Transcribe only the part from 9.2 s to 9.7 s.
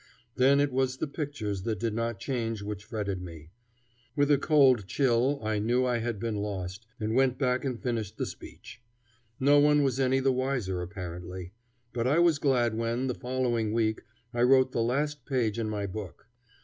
No